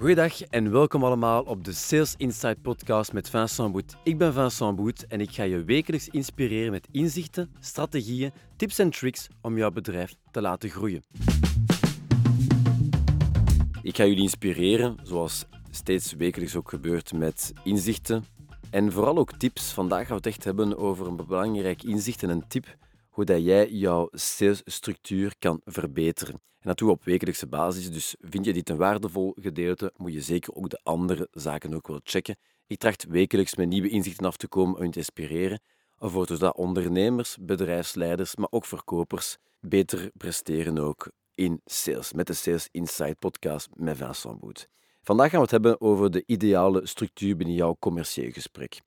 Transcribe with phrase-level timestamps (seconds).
[0.00, 3.96] Goedendag en welkom allemaal op de Sales Insight podcast met Vincent Boet.
[4.02, 8.90] Ik ben Vincent Boet en ik ga je wekelijks inspireren met inzichten, strategieën, tips en
[8.90, 11.02] tricks om jouw bedrijf te laten groeien.
[13.82, 18.24] Ik ga jullie inspireren, zoals steeds wekelijks ook gebeurt, met inzichten
[18.70, 19.72] en vooral ook tips.
[19.72, 22.76] Vandaag gaan we het echt hebben over een belangrijk inzicht en een tip
[23.20, 26.34] hoe dat jij jouw salesstructuur kan verbeteren.
[26.34, 30.12] En dat doe je op wekelijkse basis, dus vind je dit een waardevol gedeelte, moet
[30.12, 32.36] je zeker ook de andere zaken ook wel checken.
[32.66, 35.60] Ik tracht wekelijks met nieuwe inzichten af te komen om je te inspireren,
[35.96, 42.68] voor zodat ondernemers, bedrijfsleiders, maar ook verkopers beter presteren ook in sales, met de Sales
[42.70, 44.68] Insight podcast met Vincent Boet.
[45.02, 48.80] Vandaag gaan we het hebben over de ideale structuur binnen jouw commercieel gesprek.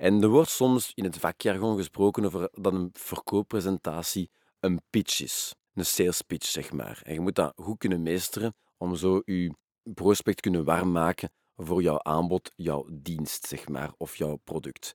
[0.00, 5.54] En er wordt soms in het vakjargon gesproken over dat een verkooppresentatie een pitch is.
[5.74, 7.00] Een sales pitch, zeg maar.
[7.04, 9.54] En je moet dat goed kunnen meesteren om zo je
[9.94, 14.94] prospect kunnen warm maken voor jouw aanbod, jouw dienst, zeg maar, of jouw product.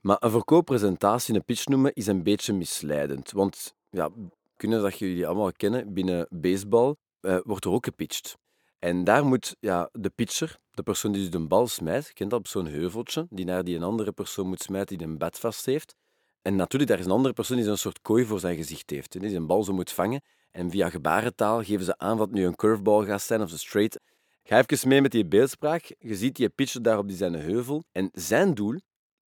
[0.00, 3.30] Maar een verkooppresentatie, een pitch noemen, is een beetje misleidend.
[3.30, 4.10] Want ja,
[4.56, 8.36] kunnen dat jullie allemaal kennen, binnen baseball eh, wordt er ook gepitcht.
[8.80, 12.38] En daar moet ja, de pitcher, de persoon die dus de bal smijt, kent dat
[12.38, 15.66] op zo'n heuveltje, die naar die een andere persoon moet smijten die een bed vast
[15.66, 15.94] heeft.
[16.42, 19.20] En natuurlijk, daar is een andere persoon die een soort kooi voor zijn gezicht heeft,
[19.20, 20.22] die een bal zo moet vangen.
[20.50, 24.00] En via gebarentaal geven ze aan wat nu een curveball gaat zijn of een straight.
[24.42, 25.94] Ga even mee met die beeldspraak.
[25.98, 27.84] Je ziet die pitcher daar op die zijn heuvel.
[27.92, 28.78] En zijn doel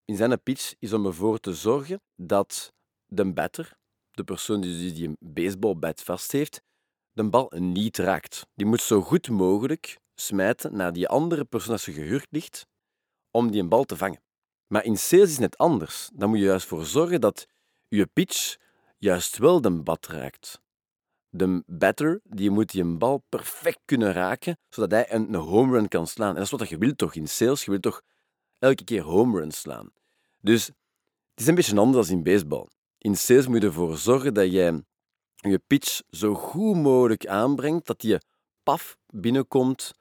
[0.05, 2.73] in zijn pitch is om ervoor te zorgen dat
[3.05, 3.77] de batter,
[4.11, 6.61] de persoon die die een baseballbat vast heeft,
[7.13, 8.47] de bal niet raakt.
[8.55, 12.67] Die moet zo goed mogelijk smijten naar die andere persoon als ze gehuurd ligt
[13.31, 14.21] om die een bal te vangen.
[14.67, 16.09] Maar in sales is het net anders.
[16.13, 17.47] Dan moet je juist voor zorgen dat
[17.87, 18.57] je pitch
[18.97, 20.61] juist wel de bal raakt.
[21.29, 25.87] De batter die moet die een bal perfect kunnen raken, zodat hij een home run
[25.87, 26.29] kan slaan.
[26.29, 27.63] En dat is wat je wilt toch in sales?
[27.63, 28.01] Je wilt toch
[28.59, 29.91] elke keer home runs slaan.
[30.41, 32.67] Dus het is een beetje anders dan in baseball.
[32.97, 34.83] In sales moet je ervoor zorgen dat jij
[35.49, 38.21] je pitch zo goed mogelijk aanbrengt, dat je
[38.63, 39.93] paf binnenkomt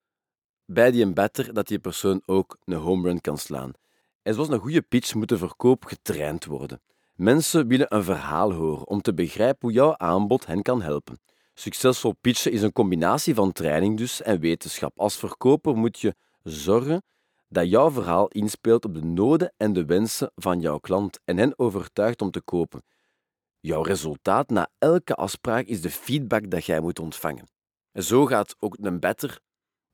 [0.64, 3.72] bij die batter, dat die persoon ook een home run kan slaan.
[4.22, 6.80] En zoals een goede pitch moet de verkoop getraind worden.
[7.14, 11.20] Mensen willen een verhaal horen om te begrijpen hoe jouw aanbod hen kan helpen.
[11.54, 14.98] Succesvol pitchen is een combinatie van training dus en wetenschap.
[14.98, 17.02] Als verkoper moet je zorgen
[17.48, 21.58] dat jouw verhaal inspeelt op de noden en de wensen van jouw klant en hen
[21.58, 22.82] overtuigt om te kopen.
[23.60, 27.48] Jouw resultaat na elke afspraak is de feedback dat jij moet ontvangen.
[27.92, 29.40] En zo gaat ook een better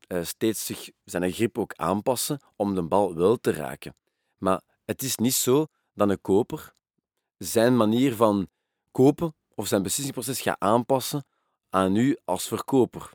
[0.08, 3.96] uh, steeds zich zijn grip ook aanpassen om de bal wel te raken.
[4.38, 6.74] Maar het is niet zo dat een koper
[7.38, 8.48] zijn manier van
[8.90, 11.24] kopen of zijn beslissingsproces gaat aanpassen
[11.70, 13.10] aan u als verkoper,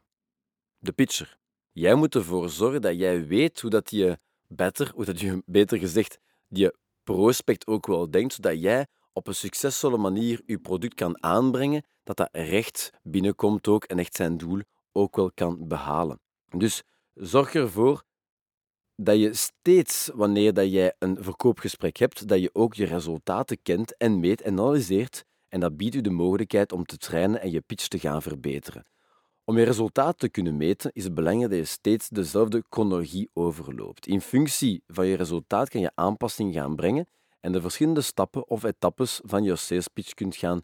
[0.77, 1.37] de pitcher.
[1.71, 5.77] Jij moet ervoor zorgen dat jij weet hoe dat je better, hoe dat je beter
[5.77, 6.71] gezegd, die
[7.03, 12.17] prospect ook wel denkt, zodat jij op een succesvolle manier je product kan aanbrengen, dat
[12.17, 14.61] dat recht binnenkomt ook en echt zijn doel
[14.91, 16.19] ook wel kan behalen.
[16.57, 16.83] Dus
[17.13, 18.03] zorg ervoor
[18.95, 23.97] dat je steeds, wanneer dat jij een verkoopgesprek hebt, dat je ook je resultaten kent
[23.97, 25.25] en meet en analyseert.
[25.47, 28.85] En dat biedt u de mogelijkheid om te trainen en je pitch te gaan verbeteren.
[29.43, 34.07] Om je resultaten te kunnen meten, is het belangrijk dat je steeds dezelfde chronologie overloopt.
[34.07, 37.07] In functie van je resultaat kan je aanpassing gaan brengen
[37.41, 40.61] en de verschillende stappen of etappes van je sales pitch kunt gaan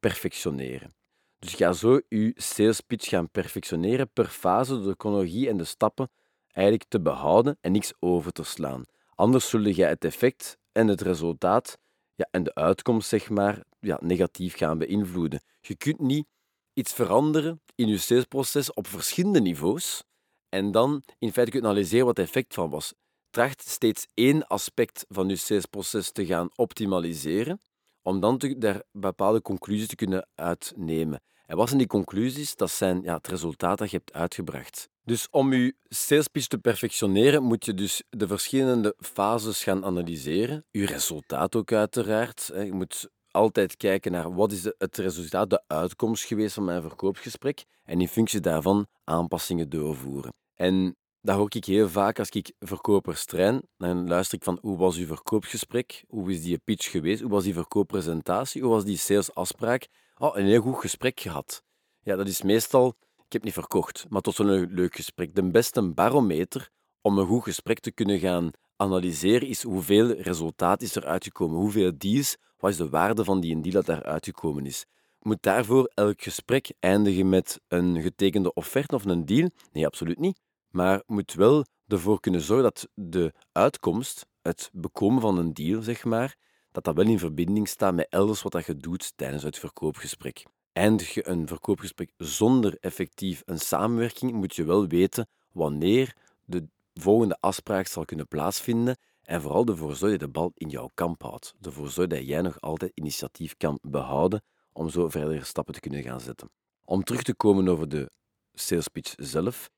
[0.00, 0.94] perfectioneren.
[1.38, 6.10] Dus ga zo je sales pitch gaan perfectioneren per fase de chronologie en de stappen
[6.52, 8.82] eigenlijk te behouden en niks over te slaan.
[9.14, 11.78] Anders zul je het effect en het resultaat
[12.14, 15.40] ja, en de uitkomst zeg maar, ja, negatief gaan beïnvloeden.
[15.60, 16.26] Je kunt niet
[16.72, 20.04] iets veranderen in je salesproces op verschillende niveaus
[20.48, 22.94] en dan in feite kunnen analyseren wat het effect van was
[23.30, 27.60] tracht steeds één aspect van je salesproces te gaan optimaliseren,
[28.02, 31.20] om dan te, daar bepaalde conclusies te kunnen uitnemen.
[31.46, 32.56] En wat zijn die conclusies?
[32.56, 34.88] Dat zijn ja, het resultaat dat je hebt uitgebracht.
[35.04, 40.64] Dus om je salespitch te perfectioneren, moet je dus de verschillende fases gaan analyseren.
[40.70, 42.50] Je resultaat ook uiteraard.
[42.54, 47.64] Je moet altijd kijken naar wat is het resultaat, de uitkomst geweest van mijn verkoopgesprek
[47.84, 50.32] en in functie daarvan aanpassingen doorvoeren.
[50.54, 53.62] En dat hoor ik heel vaak als ik verkopers train.
[53.76, 56.04] Dan luister ik van hoe was uw verkoopgesprek?
[56.08, 57.20] Hoe is die pitch geweest?
[57.20, 58.62] Hoe was die verkooppresentatie?
[58.62, 59.86] Hoe was die salesafspraak?
[60.16, 61.62] Oh, een heel goed gesprek gehad.
[62.02, 62.94] Ja, dat is meestal,
[63.26, 65.34] ik heb niet verkocht, maar tot zo'n leuk gesprek.
[65.34, 66.70] De beste barometer
[67.00, 71.92] om een goed gesprek te kunnen gaan analyseren is hoeveel resultaat is er uitgekomen, hoeveel
[71.98, 74.86] deals, wat is de waarde van die deal dat daar uitgekomen is.
[75.20, 79.50] Moet daarvoor elk gesprek eindigen met een getekende offerte of een deal?
[79.72, 80.40] Nee, absoluut niet.
[80.70, 86.04] Maar moet wel ervoor kunnen zorgen dat de uitkomst, het bekomen van een deal, zeg
[86.04, 86.36] maar,
[86.72, 90.42] dat dat wel in verbinding staat met elders wat dat je doet tijdens het verkoopgesprek.
[90.72, 97.36] Eindig je een verkoopgesprek zonder effectief een samenwerking, moet je wel weten wanneer de volgende
[97.40, 101.22] afspraak zal kunnen plaatsvinden en vooral ervoor zorgen dat je de bal in jouw kamp
[101.22, 101.54] houdt.
[101.60, 104.42] Ervoor zorgen dat jij nog altijd initiatief kan behouden
[104.72, 106.50] om zo verdere stappen te kunnen gaan zetten.
[106.84, 108.10] Om terug te komen over de
[108.54, 109.70] sales pitch zelf,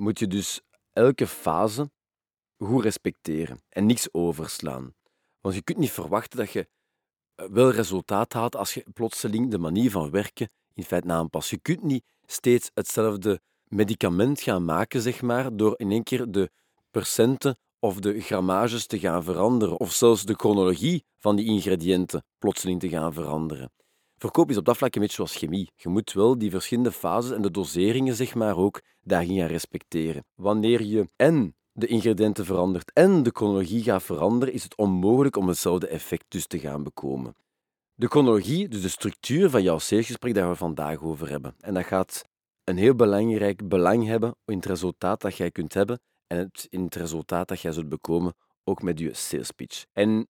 [0.00, 0.60] moet je dus
[0.92, 1.90] elke fase
[2.58, 4.94] goed respecteren en niks overslaan.
[5.40, 6.68] Want je kunt niet verwachten dat je
[7.34, 11.50] eh, wel resultaat haalt als je plotseling de manier van werken in feite aanpast.
[11.50, 16.50] Je kunt niet steeds hetzelfde medicament gaan maken, zeg maar, door in één keer de
[16.90, 22.80] percenten of de grammages te gaan veranderen, of zelfs de chronologie van die ingrediënten plotseling
[22.80, 23.70] te gaan veranderen.
[24.18, 25.70] Verkoop is op dat vlak een beetje zoals chemie.
[25.76, 30.24] Je moet wel die verschillende fases en de doseringen zeg maar, ook daarin gaan respecteren.
[30.34, 35.48] Wanneer je en de ingrediënten verandert en de chronologie gaat veranderen, is het onmogelijk om
[35.48, 37.36] hetzelfde effect dus te gaan bekomen.
[37.94, 41.54] De chronologie, dus de structuur van jouw salesgesprek, daar we vandaag over hebben.
[41.60, 42.24] En dat gaat
[42.64, 46.84] een heel belangrijk belang hebben in het resultaat dat jij kunt hebben en het, in
[46.84, 48.34] het resultaat dat jij zult bekomen,
[48.64, 49.84] ook met je sales pitch.
[49.92, 50.28] En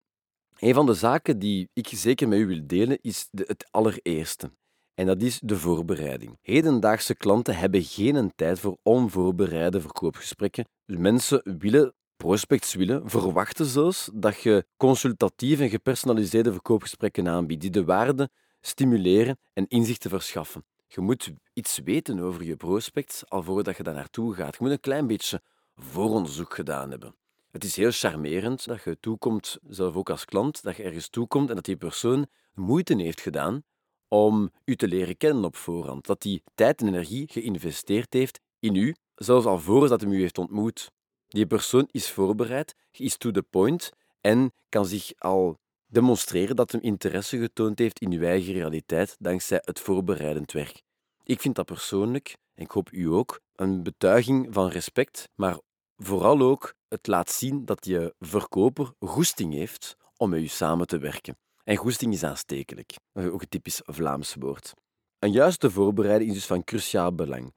[0.59, 4.51] een van de zaken die ik zeker met u wil delen, is het allereerste.
[4.93, 6.37] En dat is de voorbereiding.
[6.41, 10.65] Hedendaagse klanten hebben geen tijd voor onvoorbereide verkoopgesprekken.
[10.85, 17.85] Mensen willen, prospects willen, verwachten zelfs dat je consultatieve en gepersonaliseerde verkoopgesprekken aanbiedt, die de
[17.85, 18.29] waarde
[18.61, 20.65] stimuleren en inzichten verschaffen.
[20.87, 24.55] Je moet iets weten over je prospects al voordat je daar naartoe gaat.
[24.55, 25.41] Je moet een klein beetje
[25.75, 27.15] vooronderzoek gedaan hebben.
[27.51, 31.49] Het is heel charmerend dat je toekomt, zelf ook als klant, dat je ergens toekomt
[31.49, 33.63] en dat die persoon moeite heeft gedaan
[34.07, 36.05] om u te leren kennen op voorhand.
[36.05, 40.37] Dat die tijd en energie geïnvesteerd heeft in u, zelfs al voordat hij u heeft
[40.37, 40.91] ontmoet.
[41.27, 43.91] Die persoon is voorbereid, is to the point
[44.21, 45.57] en kan zich al
[45.87, 50.81] demonstreren dat hem interesse getoond heeft in uw eigen realiteit dankzij het voorbereidend werk.
[51.23, 55.59] Ik vind dat persoonlijk, en ik hoop u ook, een betuiging van respect, maar
[55.97, 60.97] vooral ook het laat zien dat je verkoper goesting heeft om met u samen te
[60.97, 61.37] werken.
[61.63, 64.73] En goesting is aanstekelijk, ook een typisch Vlaams woord.
[65.19, 67.53] Een juiste voorbereiding is dus van cruciaal belang.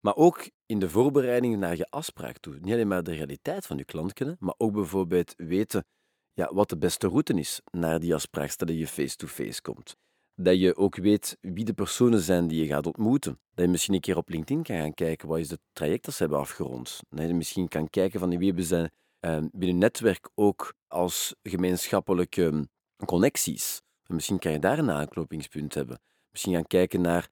[0.00, 2.58] Maar ook in de voorbereiding naar je afspraak toe.
[2.60, 5.84] Niet alleen maar de realiteit van je klant kennen, maar ook bijvoorbeeld weten
[6.32, 9.96] ja, wat de beste route is naar die afspraak, stel je face-to-face -face komt
[10.42, 13.38] dat je ook weet wie de personen zijn die je gaat ontmoeten.
[13.54, 16.14] Dat je misschien een keer op LinkedIn kan gaan kijken wat is het traject dat
[16.14, 17.00] ze hebben afgerond.
[17.10, 18.90] Dat je misschien kan kijken van wie hebben ze
[19.20, 22.64] uh, binnen netwerk ook als gemeenschappelijke ehm,
[23.04, 23.82] connecties.
[24.06, 26.00] En misschien kan je daar een aanknopingspunt hebben.
[26.30, 27.28] Misschien gaan kijken naar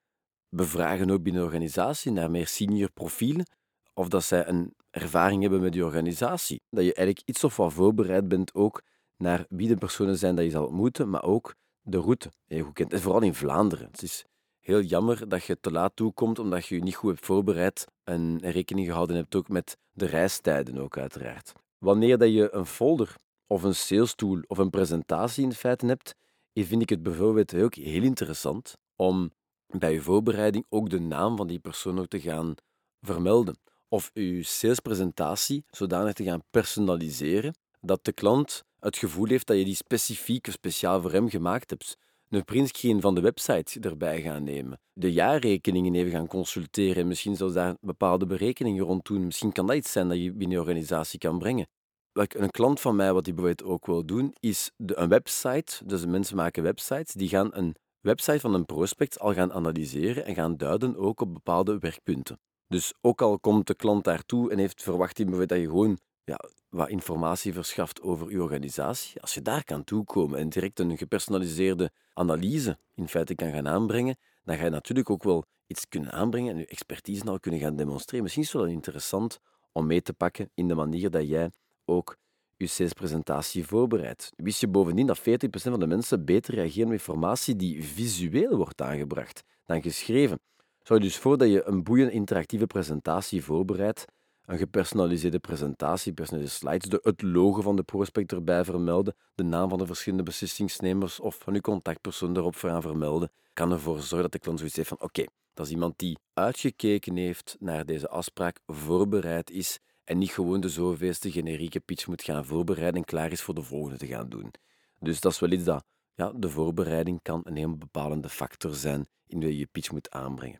[0.48, 3.46] bevragen ook binnen de organisatie, naar meer senior profielen.
[3.94, 6.62] Of dat zij een ervaring hebben met die organisatie.
[6.70, 8.82] Dat je eigenlijk iets of wat voorbereid bent ook
[9.16, 11.54] naar wie de personen zijn dat je zal ontmoeten, maar ook
[11.90, 12.92] de route goed kent.
[12.92, 13.86] En vooral in Vlaanderen.
[13.90, 14.24] Het is
[14.60, 18.38] heel jammer dat je te laat toekomt omdat je je niet goed hebt voorbereid en
[18.38, 21.52] rekening gehouden hebt ook met de reistijden ook uiteraard.
[21.78, 23.16] Wanneer dat je een folder
[23.46, 26.14] of een sales tool of een presentatie in feite hebt,
[26.54, 29.30] vind ik het bijvoorbeeld ook heel interessant om
[29.66, 32.54] bij je voorbereiding ook de naam van die persoon ook te gaan
[33.00, 33.58] vermelden.
[33.88, 39.64] Of je salespresentatie zodanig te gaan personaliseren dat de klant het gevoel heeft dat je
[39.64, 41.96] die specifiek of speciaal voor hem gemaakt hebt.
[42.28, 44.80] Een printscreen van de website erbij gaan nemen.
[44.92, 49.24] De jaarrekeningen even gaan consulteren en misschien zelfs daar bepaalde berekeningen rond doen.
[49.24, 51.66] Misschien kan dat iets zijn dat je binnen je organisatie kan brengen.
[52.12, 55.84] Een klant van mij, wat die bijvoorbeeld ook wil doen, is de, een website.
[55.86, 60.34] Dus mensen maken websites, die gaan een website van een prospect al gaan analyseren en
[60.34, 62.38] gaan duiden ook op bepaalde werkpunten.
[62.66, 65.16] Dus ook al komt de klant daartoe en heeft verwacht
[65.48, 66.38] dat je gewoon ja,
[66.70, 71.90] wat informatie verschaft over je organisatie, als je daar kan toekomen en direct een gepersonaliseerde
[72.14, 76.52] analyse in feite kan gaan aanbrengen, dan ga je natuurlijk ook wel iets kunnen aanbrengen
[76.52, 78.22] en je expertise al kunnen gaan demonstreren.
[78.22, 79.40] Misschien is het wel interessant
[79.72, 81.50] om mee te pakken in de manier dat jij
[81.84, 82.16] ook
[82.56, 84.32] je salespresentatie voorbereidt.
[84.36, 88.80] Wist je bovendien dat 40% van de mensen beter reageren op informatie die visueel wordt
[88.80, 90.40] aangebracht dan geschreven?
[90.82, 94.04] Zou je dus voordat je een boeiende interactieve presentatie voorbereidt,
[94.44, 99.68] een gepersonaliseerde presentatie, personaliseerde slides, de, het logo van de prospect erbij vermelden, de naam
[99.68, 104.32] van de verschillende beslissingsnemers of van uw contactpersoon erop gaan vermelden, kan ervoor zorgen dat
[104.32, 108.60] de klant zoiets heeft van oké, dat is iemand die uitgekeken heeft naar deze afspraak,
[108.66, 113.42] voorbereid is en niet gewoon de zoveelste generieke pitch moet gaan voorbereiden en klaar is
[113.42, 114.50] voor de volgende te gaan doen.
[114.98, 119.06] Dus dat is wel iets dat ja, de voorbereiding kan een heel bepalende factor zijn
[119.26, 120.58] in je je pitch moet aanbrengen.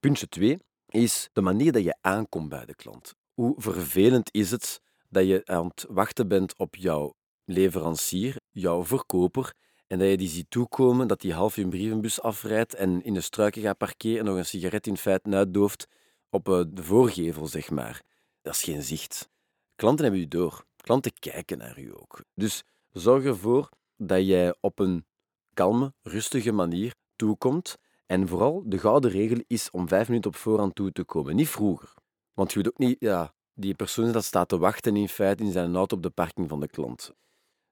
[0.00, 0.58] Puntje 2
[0.88, 3.14] is de manier dat je aankomt bij de klant.
[3.34, 9.54] Hoe vervelend is het dat je aan het wachten bent op jouw leverancier, jouw verkoper,
[9.86, 13.20] en dat je die ziet toekomen, dat die half je brievenbus afrijdt en in de
[13.20, 15.88] struiken gaat parkeren en nog een sigaret in feite uitdooft
[16.30, 18.02] op eh, de voorgevel, zeg maar.
[18.42, 19.28] Dat is geen zicht.
[19.76, 20.64] Klanten hebben u door.
[20.76, 22.24] Klanten kijken naar u ook.
[22.34, 22.62] Dus
[22.92, 25.06] zorg ervoor dat jij op een
[25.54, 27.76] kalme, rustige manier toekomt.
[28.06, 31.36] En vooral, de gouden regel is om vijf minuten op voorhand toe te komen.
[31.36, 31.94] Niet vroeger.
[32.34, 35.52] Want je weet ook niet, ja, die persoon dat staat te wachten in feite in
[35.52, 37.12] zijn auto op de parking van de klant.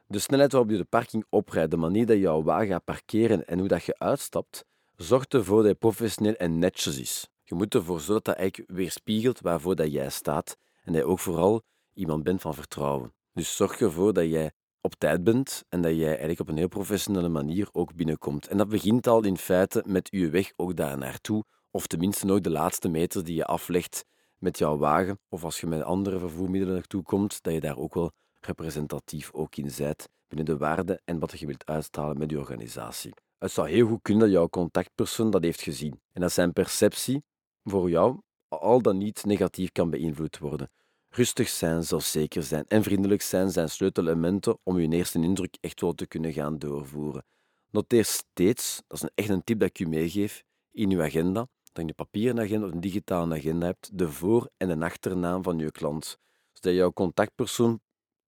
[0.07, 3.47] De snelheid waarop je de parking oprijdt, de manier dat je jouw wagen gaat parkeren
[3.47, 4.65] en hoe dat je uitstapt,
[4.97, 7.29] zorgt ervoor dat je professioneel en netjes is.
[7.43, 11.09] Je moet ervoor zorgen dat dat eigenlijk weerspiegelt waarvoor dat jij staat en dat je
[11.09, 11.63] ook vooral
[11.95, 13.13] iemand bent van vertrouwen.
[13.33, 16.69] Dus zorg ervoor dat jij op tijd bent en dat jij eigenlijk op een heel
[16.69, 18.47] professionele manier ook binnenkomt.
[18.47, 22.43] En dat begint al in feite met je weg ook daar naartoe, of tenminste ook
[22.43, 24.05] de laatste meter die je aflegt
[24.41, 27.95] met jouw wagen, of als je met andere vervoermiddelen naartoe komt, dat je daar ook
[27.95, 32.39] wel representatief ook in zijt binnen de waarden en wat je wilt uitstralen met je
[32.39, 33.13] organisatie.
[33.39, 37.23] Het zou heel goed kunnen dat jouw contactpersoon dat heeft gezien en dat zijn perceptie
[37.65, 40.71] voor jou al dan niet negatief kan beïnvloed worden.
[41.09, 45.95] Rustig zijn, zelfzeker zijn en vriendelijk zijn zijn sleutelementen om je eerste indruk echt wel
[45.95, 47.25] te kunnen gaan doorvoeren.
[47.71, 51.85] Noteer steeds, dat is echt een tip dat ik u meegeef, in uw agenda, dat
[51.85, 55.59] je een papieren agenda of een digitale agenda hebt, de voor- en de achternaam van
[55.59, 56.19] je klant,
[56.53, 57.81] zodat jouw contactpersoon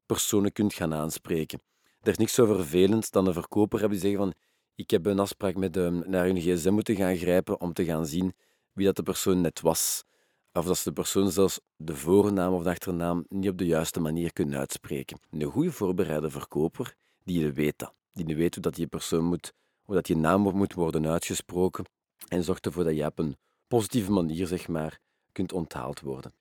[0.06, 1.60] personen kunt gaan aanspreken.
[2.00, 4.34] Er is niks zo vervelend dan een verkoper hebben die zeggen van
[4.74, 8.06] ik heb een afspraak met hem naar hun gsm moeten gaan grijpen om te gaan
[8.06, 8.34] zien
[8.72, 10.04] wie dat de persoon net was.
[10.52, 14.00] Of dat ze de persoon zelfs de voornaam of de achternaam niet op de juiste
[14.00, 15.18] manier kunnen uitspreken.
[15.30, 16.94] Een goede voorbereide verkoper,
[17.24, 17.94] die weet dat.
[18.12, 21.84] Die weet hoe dat die persoon moet, hoe dat je naam moet worden uitgesproken
[22.32, 23.36] en zorgt ervoor dat je op een
[23.68, 24.98] positieve manier, zeg maar,
[25.32, 26.34] kunt onthaald worden.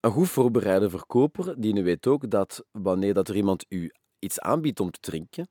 [0.00, 4.80] Een goed voorbereide verkoper, die weet ook dat wanneer dat er iemand u iets aanbiedt
[4.80, 5.48] om te drinken,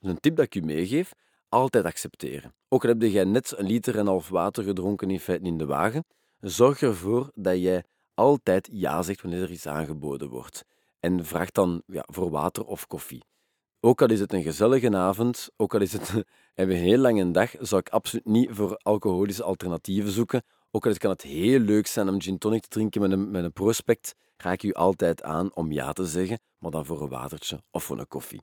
[0.00, 1.12] een tip dat ik u meegeef,
[1.48, 2.54] altijd accepteren.
[2.68, 5.58] Ook al heb jij net een liter en een half water gedronken in feite in
[5.58, 6.04] de wagen,
[6.40, 10.64] zorg ervoor dat jij altijd ja zegt wanneer er iets aangeboden wordt.
[10.98, 13.22] En vraag dan ja, voor water of koffie.
[13.82, 16.12] Ook al is het een gezellige avond, ook al is het
[16.54, 20.42] een heel lange dag, zou ik absoluut niet voor alcoholische alternatieven zoeken.
[20.70, 23.44] Ook al kan het heel leuk zijn om gin tonic te drinken met een, met
[23.44, 27.08] een prospect, ga ik u altijd aan om ja te zeggen, maar dan voor een
[27.08, 28.40] watertje of voor een koffie.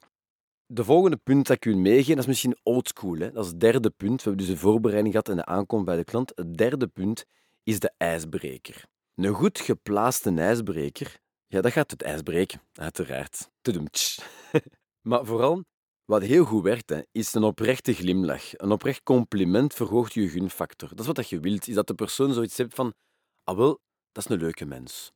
[0.66, 3.18] De volgende punt dat ik u meegeef, dat is misschien oldschool.
[3.18, 4.24] Dat is het derde punt.
[4.24, 6.32] We hebben dus de voorbereiding gehad en de aankomst bij de klant.
[6.36, 7.26] Het derde punt
[7.64, 8.86] is de ijsbreker.
[9.16, 13.50] Een goed geplaatste ijsbreker, ja, dat gaat het ijs breken, uiteraard.
[15.08, 15.64] maar vooral,
[16.06, 18.44] wat heel goed werkt, is een oprechte glimlach.
[18.52, 20.90] Een oprecht compliment verhoogt je gunfactor.
[20.90, 22.94] Dat is wat je wilt, is dat de persoon zoiets heeft van,
[23.44, 23.80] ah wel,
[24.12, 25.12] dat is een leuke mens.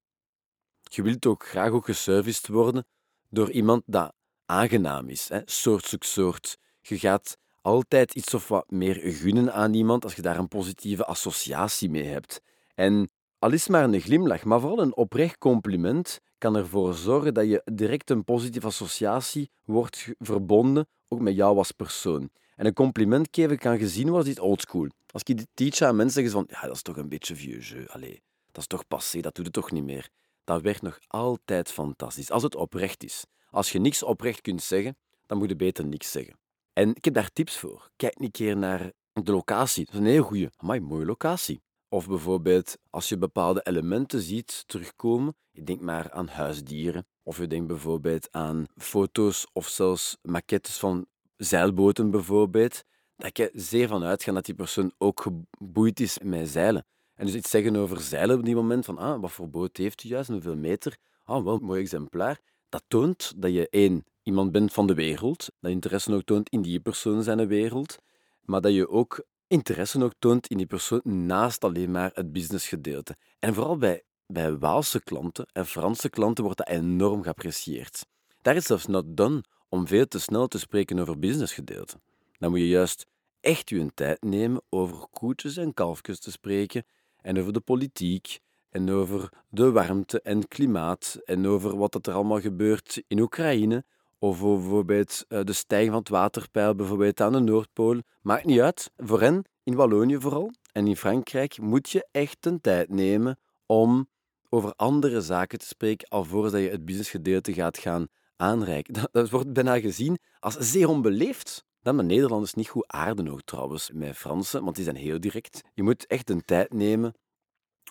[0.82, 2.86] Je wilt ook graag ook geserviced worden
[3.30, 4.14] door iemand dat
[4.46, 6.58] aangenaam is, hè, soort zoek soort.
[6.82, 11.06] Je gaat altijd iets of wat meer gunnen aan iemand als je daar een positieve
[11.06, 12.42] associatie mee hebt.
[12.76, 17.46] En al is maar een glimlach, maar vooral een oprecht compliment kan ervoor zorgen dat
[17.46, 22.30] je direct een positieve associatie wordt verbonden, ook met jou als persoon.
[22.56, 24.88] En een compliment geven kan gezien worden als iets oldschool.
[25.12, 27.70] Als ik dit teach aan mensen, zeggen van, ja, dat is toch een beetje vieux
[27.70, 27.86] jeu.
[27.88, 28.22] Allee,
[28.52, 30.10] dat is toch passé, dat doet het toch niet meer.
[30.44, 33.26] Dat werkt nog altijd fantastisch, als het oprecht is.
[33.50, 36.40] Als je niks oprecht kunt zeggen, dan moet je beter niks zeggen.
[36.74, 37.90] En ik heb daar tips voor.
[37.96, 39.86] Kijk een keer naar de locatie.
[39.86, 41.62] Dat is een heel goede, maar mooie locatie.
[41.94, 47.06] Of bijvoorbeeld als je bepaalde elementen ziet terugkomen, je denkt maar aan huisdieren.
[47.24, 51.06] Of je denkt bijvoorbeeld aan foto's of zelfs maquettes van
[51.38, 52.84] zeilboten bijvoorbeeld.
[53.18, 56.86] Dat je zeer van uitgaat dat die persoon ook geboeid is met zeilen.
[57.16, 60.04] En dus iets zeggen over zeilen op die moment, van ah, wat voor boot heeft
[60.04, 60.98] u juist, hoeveel meter?
[61.24, 62.40] Ah, wel een mooi exemplaar.
[62.70, 66.62] Dat toont dat je één, iemand bent van de wereld, dat interesse ook toont in
[66.62, 67.98] die persoon zijn wereld,
[68.42, 73.16] maar dat je ook interesse ook toont in die persoon naast alleen maar het businessgedeelte.
[73.40, 78.06] En vooral bij, bij Waalse klanten en Franse klanten wordt dat enorm geapprecieerd.
[78.42, 82.00] Daar is zelfs not done om veel te snel te spreken over businessgedeelte.
[82.40, 83.08] Dan moet je juist
[83.40, 86.86] echt je tijd nemen over koetjes en kalfjes te spreken
[87.22, 88.40] en over de politiek
[88.70, 93.86] en over de warmte en klimaat en over wat er allemaal gebeurt in Oekraïne
[94.22, 98.02] of bijvoorbeeld eh, de stijging van het waterpeil bijvoorbeeld aan de Noordpool.
[98.22, 98.92] Maakt niet uit.
[98.98, 104.10] Voor hen, in Wallonië vooral en in Frankrijk, moet je echt een tijd nemen om
[104.50, 109.10] over andere zaken te spreken alvorens dat je het businessgedeelte gaat gaan aanreiken.
[109.12, 111.66] Dat, wordt bijna gezien als zeer onbeleefd.
[111.82, 115.62] Dat met Nederlanders niet goed aarden ook trouwens met Fransen, want die zijn heel direct.
[115.74, 117.14] Je moet echt een tijd nemen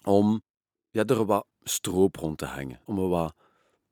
[0.05, 0.43] om
[0.91, 3.35] ja, er wat stroop rond te hangen, om er wat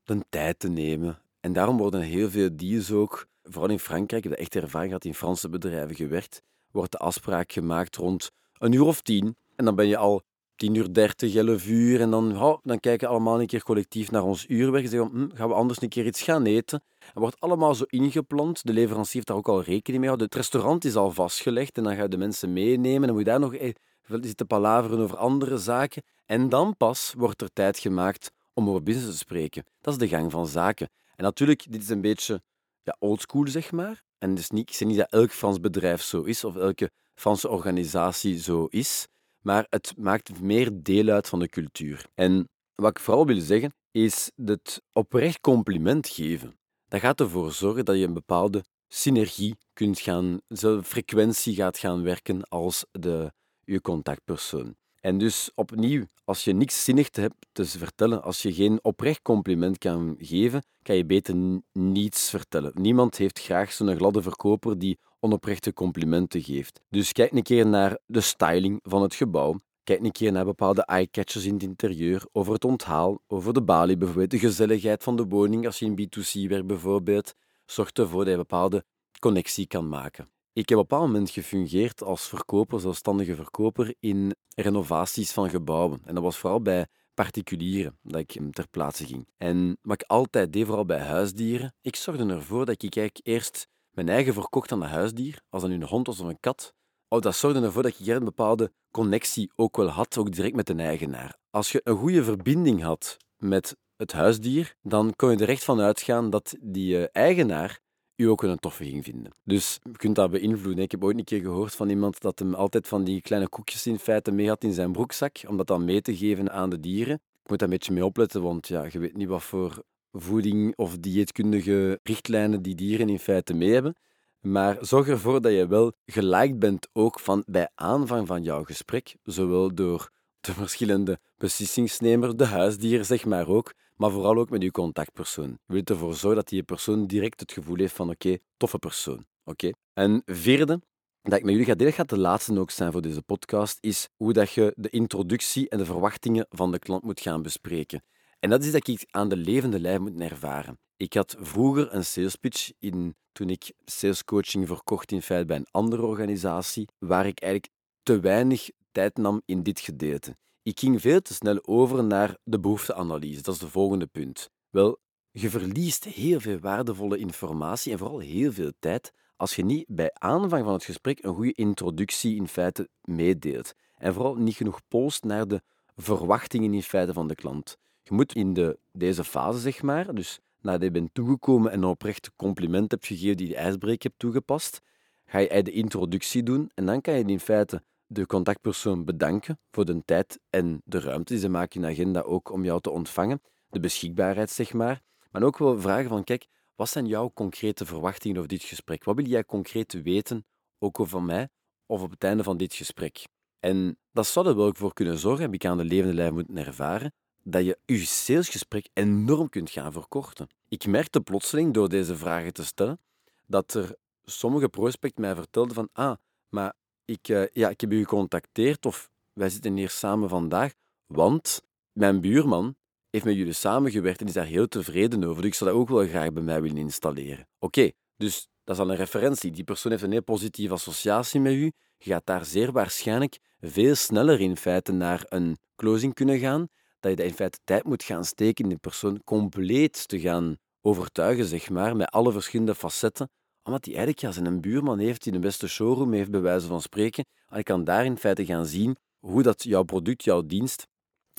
[0.02, 1.22] de tijd te nemen.
[1.40, 5.04] En daarom worden heel veel deals ook, vooral in Frankrijk, ik heb echt ervaring gehad
[5.04, 9.36] in Franse bedrijven gewerkt, wordt de afspraak gemaakt rond een uur of tien.
[9.56, 10.22] En dan ben je al
[10.58, 12.00] 10 uur 30, 11 uur.
[12.00, 14.84] En dan, oh, dan kijken allemaal een keer collectief naar ons uurwerk.
[14.84, 16.82] En zeggen hm, gaan we anders een keer iets gaan eten?
[16.98, 18.66] Het wordt allemaal zo ingepland.
[18.66, 20.26] De leverancier heeft daar ook al rekening mee gehouden.
[20.26, 23.00] Het restaurant is al vastgelegd en dan ga je de mensen meenemen.
[23.00, 23.72] Dan moet je daar nog eh,
[24.20, 26.02] zitten palaveren over andere zaken.
[26.26, 29.64] En dan pas wordt er tijd gemaakt om over business te spreken.
[29.80, 30.88] Dat is de gang van zaken.
[31.18, 32.42] En natuurlijk, dit is een beetje
[32.82, 34.02] ja, oldschool, zeg maar.
[34.18, 37.48] En dus niet, ik zeg niet dat elk Frans bedrijf zo is of elke Franse
[37.48, 39.06] organisatie zo is
[39.48, 42.06] maar het maakt meer deel uit van de cultuur.
[42.14, 46.58] En wat ik vooral wil zeggen, is het oprecht compliment geven.
[46.88, 50.40] Dat gaat ervoor zorgen dat je een bepaalde synergie kunt gaan,
[50.82, 53.32] frequentie gaat gaan werken als de,
[53.64, 54.76] je contactpersoon.
[55.00, 59.78] En dus opnieuw, als je niks zinnigs hebt te vertellen, als je geen oprecht compliment
[59.78, 62.72] kan geven, kan je beter niets vertellen.
[62.74, 66.80] Niemand heeft graag zo'n gladde verkoper die onoprechte complimenten geeft.
[66.88, 69.58] Dus kijk een keer naar de styling van het gebouw.
[69.84, 73.96] Kijk een keer naar bepaalde eye-catchers in het interieur, over het onthaal, over de balie
[73.96, 77.34] bijvoorbeeld, de gezelligheid van de woning als je in B2C werkt bijvoorbeeld.
[77.66, 78.84] Zorg ervoor dat je bepaalde
[79.18, 80.28] connectie kan maken.
[80.58, 86.00] Ik heb op een moment gefungeerd als verkoper, zelfstandige verkoper, in renovaties van gebouwen.
[86.04, 89.28] En dat was vooral bij particulieren dat ik ter plaatse ging.
[89.36, 93.68] En wat ik altijd deed, vooral bij huisdieren, ik zorgde ervoor dat ik eigenlijk eerst
[93.90, 96.74] mijn eigen verkocht aan een huisdier, als dat nu een hond was of een kat.
[97.08, 100.66] Oh, dat zorgde ervoor dat ik een bepaalde connectie ook wel had, ook direct met
[100.66, 101.36] de eigenaar.
[101.50, 105.80] Als je een goede verbinding had met het huisdier, dan kon je er echt van
[105.80, 107.80] uitgaan dat die eh, eigenaar
[108.18, 109.32] u ook een toffe ging vinden.
[109.44, 110.84] Dus je kunt dat beïnvloeden.
[110.84, 113.86] Ik heb ooit een keer gehoord van iemand dat hem altijd van die kleine koekjes
[113.86, 116.80] in feite mee had in zijn broekzak, om dat dan mee te geven aan de
[116.80, 117.14] dieren.
[117.14, 120.76] Ik moet daar een beetje mee opletten, want ja, je weet niet wat voor voeding
[120.76, 123.94] of dieetkundige richtlijnen die dieren in feite mee hebben.
[124.40, 129.16] Maar zorg ervoor dat je wel geliked bent ook van bij aanvang van jouw gesprek,
[129.22, 134.70] zowel door de verschillende beslissingsnemers, de huisdieren zeg maar ook, maar vooral ook met je
[134.70, 135.58] contactpersoon.
[135.66, 139.26] Je ervoor zorgen dat die persoon direct het gevoel heeft van oké, toffe persoon.
[139.44, 139.70] Oké.
[139.92, 140.80] En vierde,
[141.22, 144.08] dat ik met jullie ga delen, gaat de laatste ook zijn voor deze podcast, is
[144.16, 148.02] hoe dat je de introductie en de verwachtingen van de klant moet gaan bespreken.
[148.40, 150.78] En dat is dat ik aan de levende lijf moet ervaren.
[150.96, 155.66] Ik had vroeger een sales pitch in, toen ik salescoaching verkocht in feite bij een
[155.70, 160.36] andere organisatie, waar ik eigenlijk te weinig tijd nam in dit gedeelte.
[160.68, 163.42] Ik ging veel te snel over naar de behoefteanalyse.
[163.42, 164.50] Dat is de volgende punt.
[164.70, 164.98] Wel,
[165.30, 170.10] je verliest heel veel waardevolle informatie en vooral heel veel tijd als je niet bij
[170.12, 173.74] aanvang van het gesprek een goede introductie in feite meedeelt.
[173.96, 175.62] En vooral niet genoeg post naar de
[175.96, 177.76] verwachtingen in feite van de klant.
[178.02, 181.88] Je moet in de, deze fase, zeg maar, dus nadat je bent toegekomen en een
[181.88, 184.80] oprecht compliment hebt gegeven die de ijsbreek hebt toegepast,
[185.24, 189.84] ga je de introductie doen en dan kan je in feite de contactpersoon bedanken voor
[189.84, 192.90] de tijd en de ruimte die ze maken in de agenda ook om jou te
[192.90, 195.02] ontvangen, de beschikbaarheid, zeg maar.
[195.30, 199.04] Maar ook wel vragen van, kijk, wat zijn jouw concrete verwachtingen over dit gesprek?
[199.04, 200.46] Wat wil jij concreet weten,
[200.78, 201.48] ook over mij,
[201.86, 203.26] of op het einde van dit gesprek?
[203.60, 206.56] En dat zou er wel voor kunnen zorgen, heb ik aan de levende lijf moeten
[206.56, 210.48] ervaren, dat je je salesgesprek enorm kunt gaan verkorten.
[210.68, 213.00] Ik merkte plotseling door deze vragen te stellen
[213.46, 216.16] dat er sommige prospecten mij vertelden van ah,
[216.48, 216.74] maar
[217.08, 220.72] ik, uh, ja, ik heb u gecontacteerd of wij zitten hier samen vandaag,
[221.06, 222.76] want mijn buurman
[223.10, 225.42] heeft met jullie samengewerkt en is daar heel tevreden over.
[225.42, 227.48] Dus ik zou dat ook wel graag bij mij willen installeren.
[227.58, 229.50] Oké, dus dat is al een referentie.
[229.50, 231.72] Die persoon heeft een heel positieve associatie met u.
[231.98, 236.68] Je gaat daar zeer waarschijnlijk veel sneller in feite naar een closing kunnen gaan
[237.00, 241.44] dat je in feite tijd moet gaan steken in die persoon compleet te gaan overtuigen,
[241.44, 243.30] zeg maar, met alle verschillende facetten,
[243.68, 246.82] omdat hij eigenlijk ja, zijn buurman heeft die de beste showroom heeft, bij wijze van
[246.82, 247.24] spreken.
[247.48, 250.86] En je kan daar in feite gaan zien hoe dat jouw product, jouw dienst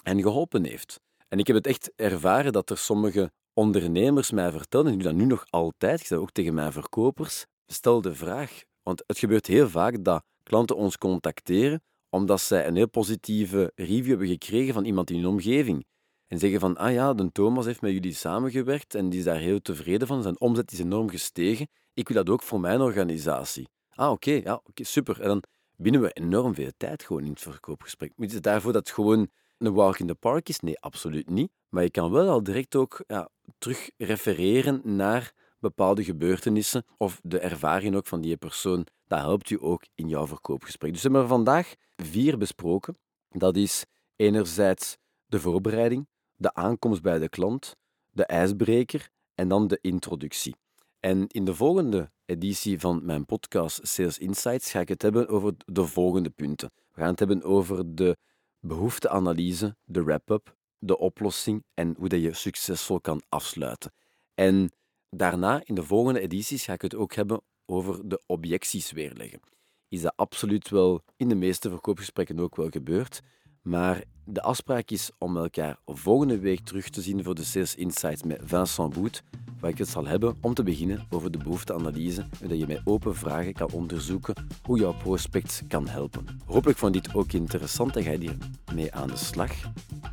[0.03, 0.99] hen geholpen heeft.
[1.27, 5.11] En ik heb het echt ervaren dat er sommige ondernemers mij vertelden, en ik doe
[5.11, 9.17] dat nu nog altijd, ik zeg ook tegen mijn verkopers, stel de vraag, want het
[9.17, 14.73] gebeurt heel vaak dat klanten ons contacteren omdat zij een heel positieve review hebben gekregen
[14.73, 15.85] van iemand in hun omgeving.
[16.27, 19.37] En zeggen van, ah ja, de Thomas heeft met jullie samengewerkt en die is daar
[19.37, 20.21] heel tevreden van.
[20.21, 21.67] Zijn omzet is enorm gestegen.
[21.99, 23.67] Ik wil dat ook voor mijn organisatie.
[23.89, 25.21] Ah, oké, ja, oké, super.
[25.21, 25.43] En dan
[25.75, 28.11] winnen we enorm veel tijd gewoon in het verkoopgesprek.
[28.15, 30.59] Moet je daarvoor dat het gewoon een walk in the park is?
[30.59, 31.51] Nee, absoluut niet.
[31.69, 37.39] Maar je kan wel al direct ook ja, terug refereren naar bepaalde gebeurtenissen of de
[37.39, 38.87] ervaring ook van die persoon.
[39.07, 40.91] Dat helpt u ook in jouw verkoopgesprek.
[40.91, 42.97] Dus we hebben er vandaag vier besproken.
[43.29, 43.85] Dat is
[44.15, 47.75] enerzijds de voorbereiding, de aankomst bij de klant,
[48.11, 50.55] de ijsbreker en dan de introductie.
[50.99, 55.53] En in de volgende editie van mijn podcast Sales Insights ga ik het hebben over
[55.65, 56.71] de volgende punten.
[56.93, 58.17] We gaan het hebben over de
[58.59, 63.93] behoefteanalyse, de wrap-up, de oplossing en hoe dat je succesvol kan afsluiten.
[64.33, 64.71] En
[65.09, 69.39] daarna, in de volgende edities, ga ik het ook hebben over de objecties weerleggen.
[69.87, 73.21] Is dat absoluut wel in de meeste verkoopgesprekken ook wel gebeurd.
[73.61, 78.23] Maar de afspraak is om elkaar volgende week terug te zien voor de Sales Insights
[78.23, 79.23] met Vincent Boet,
[79.59, 83.15] waar ik het zal hebben om te beginnen over de behoefteanalyse, zodat je met open
[83.15, 86.25] vragen kan onderzoeken hoe jouw prospect kan helpen.
[86.45, 89.51] Hopelijk vond je dit ook interessant en ga je hiermee aan de slag.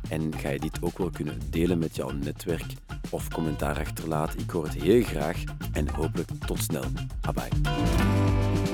[0.09, 2.73] En ga je dit ook wel kunnen delen met jouw netwerk
[3.09, 4.39] of commentaar achterlaten.
[4.39, 6.85] Ik hoor het heel graag en hopelijk tot snel.
[7.21, 8.66] Bye bye.